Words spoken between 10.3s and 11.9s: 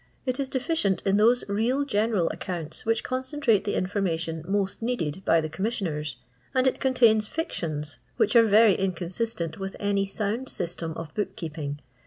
system of book keeping.